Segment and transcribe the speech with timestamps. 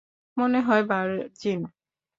[0.37, 1.59] মনে হয়, ভার্জিন।